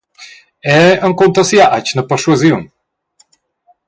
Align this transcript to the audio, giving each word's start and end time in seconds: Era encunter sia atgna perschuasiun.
Era 0.77 0.95
encunter 1.09 1.43
sia 1.49 1.67
atgna 1.77 2.05
perschuasiun. 2.13 2.65